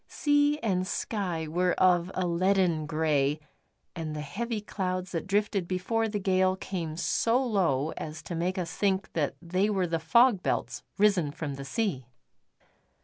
[0.07, 3.39] Sea and sky were of a leaden grey,
[3.95, 8.57] and the heavy clouds that drifted before the gale came so low as to make
[8.57, 12.07] us think that they were the fog belts risen from the sea.